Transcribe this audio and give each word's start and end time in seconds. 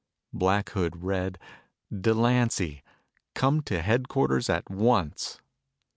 Black 0.33 0.71
Hood 0.71 1.03
read: 1.03 1.37
"Delancy, 1.95 2.81
come 3.35 3.61
to 3.61 3.83
headquarters 3.83 4.49
at 4.49 4.67
once." 4.67 5.37